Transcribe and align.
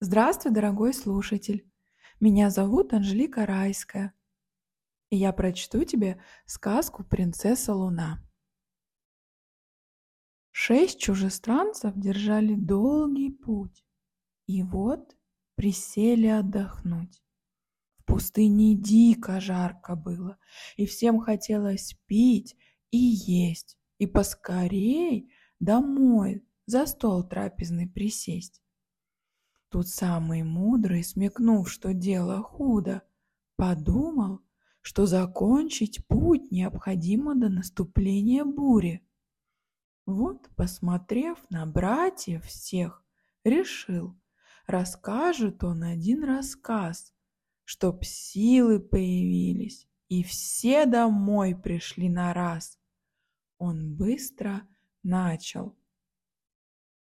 Здравствуй, 0.00 0.52
дорогой 0.52 0.94
слушатель! 0.94 1.68
Меня 2.20 2.50
зовут 2.50 2.92
Анжелика 2.92 3.44
Райская, 3.46 4.14
и 5.10 5.16
я 5.16 5.32
прочту 5.32 5.82
тебе 5.82 6.22
сказку 6.46 7.02
«Принцесса 7.02 7.74
Луна». 7.74 8.22
Шесть 10.52 11.00
чужестранцев 11.00 11.94
держали 11.96 12.54
долгий 12.54 13.32
путь, 13.32 13.84
и 14.46 14.62
вот 14.62 15.16
присели 15.56 16.28
отдохнуть. 16.28 17.20
В 17.96 18.04
пустыне 18.04 18.76
дико 18.76 19.40
жарко 19.40 19.96
было, 19.96 20.38
и 20.76 20.86
всем 20.86 21.18
хотелось 21.18 21.94
пить 22.06 22.54
и 22.92 22.98
есть, 22.98 23.76
и 23.98 24.06
поскорей 24.06 25.32
домой 25.58 26.46
за 26.66 26.86
стол 26.86 27.28
трапезный 27.28 27.88
присесть. 27.88 28.62
Тут 29.70 29.88
самый 29.88 30.42
мудрый, 30.42 31.04
смекнув, 31.04 31.70
что 31.70 31.92
дело 31.92 32.42
худо, 32.42 33.02
подумал, 33.56 34.40
что 34.80 35.04
закончить 35.04 36.06
путь 36.06 36.50
необходимо 36.50 37.34
до 37.34 37.50
наступления 37.50 38.44
бури. 38.44 39.06
Вот, 40.06 40.48
посмотрев 40.56 41.38
на 41.50 41.66
братьев 41.66 42.46
всех, 42.46 43.04
решил, 43.44 44.18
расскажет 44.66 45.62
он 45.62 45.82
один 45.82 46.24
рассказ, 46.24 47.12
чтоб 47.64 48.02
силы 48.02 48.80
появились, 48.80 49.86
и 50.08 50.22
все 50.22 50.86
домой 50.86 51.54
пришли 51.54 52.08
на 52.08 52.32
раз. 52.32 52.78
Он 53.58 53.94
быстро 53.94 54.66
начал. 55.02 55.76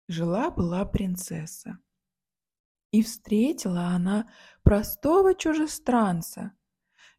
Жила-была 0.09 0.85
принцесса. 0.85 1.79
И 2.91 3.03
встретила 3.03 3.89
она 3.89 4.31
простого 4.63 5.35
чужестранца. 5.35 6.53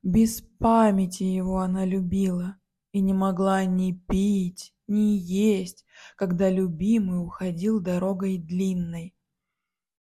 Без 0.01 0.41
памяти 0.41 1.23
его 1.23 1.59
она 1.59 1.85
любила 1.85 2.57
и 2.91 3.01
не 3.01 3.13
могла 3.13 3.65
ни 3.65 3.91
пить, 3.91 4.73
ни 4.87 5.17
есть, 5.17 5.85
когда 6.15 6.49
любимый 6.49 7.21
уходил 7.21 7.79
дорогой 7.79 8.37
длинной, 8.37 9.15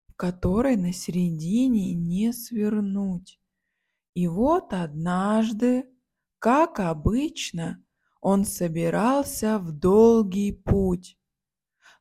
в 0.09 0.15
которой 0.15 0.77
на 0.77 0.93
середине 0.93 1.95
не 1.95 2.33
свернуть. 2.33 3.41
И 4.15 4.27
вот 4.27 4.73
однажды, 4.73 5.85
как 6.39 6.81
обычно, 6.81 7.85
он 8.21 8.45
собирался 8.45 9.59
в 9.59 9.73
долгий 9.73 10.53
путь 10.53 11.19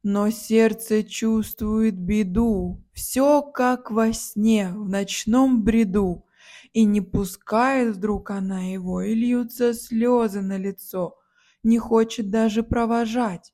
но 0.03 0.30
сердце 0.30 1.03
чувствует 1.03 1.95
беду, 1.95 2.83
все 2.94 3.42
как 3.42 3.92
во 3.92 4.14
сне, 4.14 4.69
в 4.73 4.88
ночном 4.88 5.64
бреду, 5.64 6.25
и 6.72 6.86
не 6.86 7.02
пускает 7.02 7.95
вдруг 7.95 8.31
она 8.31 8.61
его, 8.61 9.02
и 9.02 9.14
льются 9.14 9.73
слезы 9.73 10.42
на 10.42 10.58
лицо, 10.58 11.17
не 11.64 11.77
хочет 11.80 12.30
даже 12.30 12.64
провожать. 12.64 13.53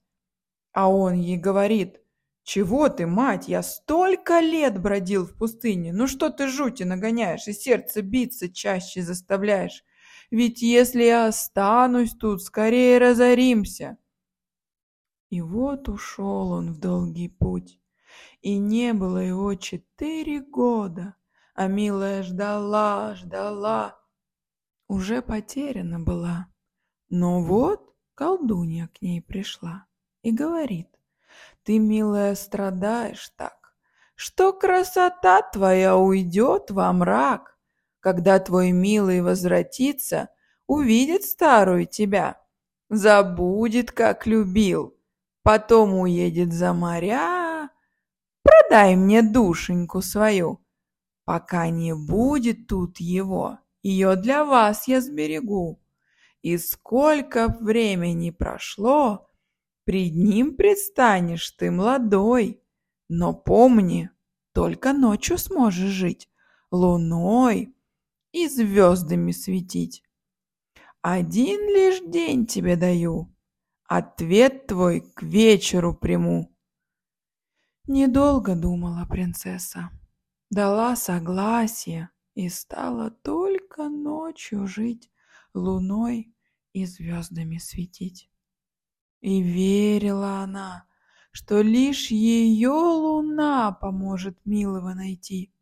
А 0.71 0.91
он 0.91 1.13
ей 1.15 1.37
говорит, 1.37 2.01
«Чего 2.43 2.89
ты, 2.89 3.07
мать, 3.07 3.47
я 3.47 3.63
столько 3.63 4.39
лет 4.39 4.79
бродил 4.79 5.25
в 5.25 5.35
пустыне, 5.35 5.91
ну 5.93 6.05
что 6.05 6.29
ты 6.29 6.47
жути 6.47 6.83
нагоняешь 6.83 7.47
и 7.47 7.53
сердце 7.53 8.03
биться 8.03 8.53
чаще 8.53 9.01
заставляешь? 9.01 9.83
Ведь 10.29 10.61
если 10.61 11.03
я 11.03 11.27
останусь 11.27 12.13
тут, 12.13 12.43
скорее 12.43 12.99
разоримся». 12.99 13.97
И 15.35 15.41
вот 15.41 15.89
ушел 15.89 16.51
он 16.51 16.71
в 16.71 16.79
долгий 16.79 17.27
путь, 17.27 17.77
и 18.39 18.57
не 18.57 18.93
было 18.93 19.17
его 19.17 19.53
четыре 19.55 20.39
года, 20.39 21.15
а 21.55 21.67
милая 21.67 22.23
ждала, 22.23 23.15
ждала, 23.15 23.99
уже 24.87 25.21
потеряна 25.21 25.99
была. 25.99 26.47
Но 27.09 27.41
вот 27.41 27.93
колдунья 28.13 28.87
к 28.97 29.01
ней 29.01 29.21
пришла 29.21 29.87
и 30.21 30.31
говорит, 30.31 30.87
ты, 31.63 31.79
милая, 31.79 32.33
страдаешь 32.35 33.27
так, 33.35 33.75
что 34.15 34.53
красота 34.53 35.41
твоя 35.41 35.97
уйдет 35.97 36.71
во 36.71 36.93
мрак, 36.93 37.59
когда 37.99 38.39
твой 38.39 38.71
милый 38.71 39.19
возвратится, 39.21 40.29
увидит 40.65 41.25
старую 41.25 41.87
тебя, 41.87 42.41
забудет, 42.89 43.91
как 43.91 44.25
любил, 44.25 44.94
потом 45.45 45.93
уедет 45.93 46.51
за 46.51 46.73
моря. 46.73 47.69
Продай 48.41 48.95
мне 48.95 49.21
душеньку 49.21 50.01
свою, 50.01 50.65
пока 51.23 51.69
не 51.69 51.93
будет 51.93 52.65
тут 52.65 52.97
его, 52.99 53.59
ее 53.83 54.15
для 54.15 54.43
вас 54.43 54.87
я 54.87 55.01
сберегу. 55.01 55.79
И 56.41 56.57
сколько 56.57 57.55
времени 57.61 58.31
прошло, 58.31 59.29
пред 59.83 60.15
ним 60.15 60.55
предстанешь 60.55 61.51
ты 61.51 61.69
молодой, 61.69 62.63
но 63.07 63.35
помни, 63.35 64.09
только 64.51 64.93
ночью 64.93 65.37
сможешь 65.37 65.91
жить, 65.91 66.27
луной 66.71 67.75
и 68.31 68.47
звездами 68.47 69.31
светить. 69.31 70.03
Один 71.03 71.59
лишь 71.67 72.01
день 72.01 72.47
тебе 72.47 72.75
даю, 72.75 73.34
Ответ 73.87 74.65
твой 74.65 75.01
к 75.01 75.21
вечеру 75.21 75.93
приму. 75.93 76.51
Недолго 77.87 78.55
думала 78.55 79.05
принцесса. 79.07 79.91
Дала 80.49 80.95
согласие 80.95 82.09
и 82.33 82.49
стала 82.49 83.11
только 83.11 83.87
ночью 83.87 84.65
жить, 84.65 85.11
луной 85.53 86.33
и 86.73 86.85
звездами 86.85 87.57
светить. 87.59 88.31
И 89.21 89.41
верила 89.41 90.39
она, 90.39 90.87
что 91.31 91.61
лишь 91.61 92.09
ее 92.09 92.71
луна 92.71 93.71
поможет 93.71 94.43
милого 94.45 94.95
найти. 94.95 95.53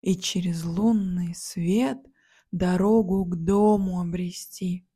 И 0.00 0.16
через 0.16 0.64
лунный 0.64 1.36
свет 1.36 1.98
дорогу 2.50 3.24
к 3.26 3.36
дому 3.36 4.00
обрести. 4.00 4.89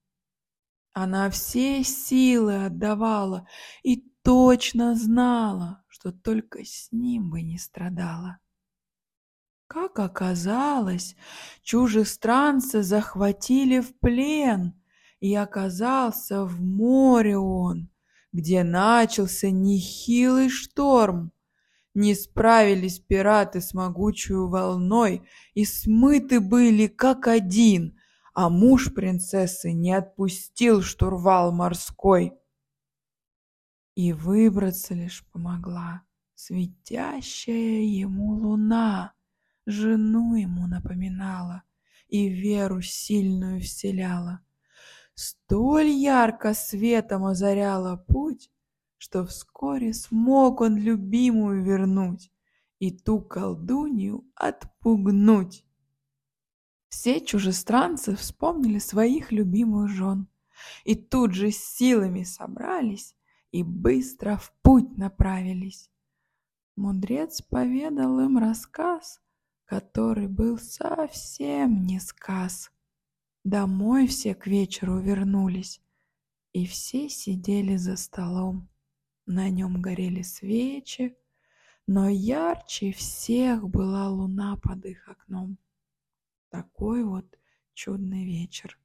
Она 0.94 1.28
все 1.28 1.82
силы 1.82 2.66
отдавала 2.66 3.48
и 3.82 3.96
точно 4.22 4.94
знала, 4.94 5.82
что 5.88 6.12
только 6.12 6.64
с 6.64 6.88
ним 6.92 7.30
бы 7.30 7.42
не 7.42 7.58
страдала. 7.58 8.38
Как 9.66 9.98
оказалось, 9.98 11.16
чужестранца 11.64 12.84
захватили 12.84 13.80
в 13.80 13.98
плен, 13.98 14.80
и 15.18 15.34
оказался 15.34 16.44
в 16.44 16.60
море 16.60 17.38
он, 17.38 17.90
где 18.32 18.62
начался 18.62 19.50
нехилый 19.50 20.48
шторм. 20.48 21.32
Не 21.92 22.14
справились 22.14 23.00
пираты 23.00 23.60
с 23.60 23.74
могучую 23.74 24.48
волной 24.48 25.26
и 25.54 25.64
смыты 25.64 26.38
были 26.38 26.86
как 26.86 27.26
один, 27.26 27.98
а 28.34 28.50
муж 28.50 28.92
принцессы 28.92 29.72
не 29.72 29.92
отпустил 29.92 30.82
штурвал 30.82 31.52
морской. 31.52 32.34
И 33.94 34.12
выбраться 34.12 34.94
лишь 34.94 35.24
помогла 35.32 36.02
светящая 36.34 37.82
ему 37.82 38.34
луна, 38.34 39.14
жену 39.66 40.34
ему 40.34 40.66
напоминала 40.66 41.62
и 42.08 42.28
веру 42.28 42.82
сильную 42.82 43.60
вселяла. 43.60 44.40
Столь 45.14 45.88
ярко 45.88 46.54
светом 46.54 47.24
озаряла 47.24 47.96
путь, 47.96 48.50
что 48.98 49.24
вскоре 49.24 49.94
смог 49.94 50.60
он 50.60 50.76
любимую 50.76 51.62
вернуть 51.62 52.32
и 52.78 52.90
ту 52.90 53.20
колдунью 53.20 54.24
отпугнуть. 54.34 55.64
Все 56.94 57.20
чужестранцы 57.20 58.14
вспомнили 58.14 58.78
своих 58.78 59.32
любимых 59.32 59.90
жен 59.90 60.28
и 60.84 60.94
тут 60.94 61.34
же 61.34 61.50
силами 61.50 62.22
собрались 62.22 63.16
и 63.50 63.64
быстро 63.64 64.36
в 64.36 64.52
путь 64.62 64.96
направились. 64.96 65.90
Мудрец 66.76 67.42
поведал 67.42 68.20
им 68.20 68.38
рассказ, 68.38 69.20
который 69.64 70.28
был 70.28 70.56
совсем 70.56 71.84
не 71.84 71.98
сказ. 71.98 72.70
Домой 73.42 74.06
все 74.06 74.36
к 74.36 74.46
вечеру 74.46 75.00
вернулись, 75.00 75.82
и 76.52 76.64
все 76.64 77.08
сидели 77.08 77.74
за 77.76 77.96
столом. 77.96 78.68
На 79.26 79.50
нем 79.50 79.82
горели 79.82 80.22
свечи, 80.22 81.16
но 81.88 82.08
ярче 82.08 82.92
всех 82.92 83.68
была 83.68 84.08
луна 84.08 84.56
под 84.62 84.86
их 84.86 85.08
окном. 85.08 85.58
Такой 86.54 87.02
вот 87.02 87.26
чудный 87.72 88.24
вечер. 88.24 88.78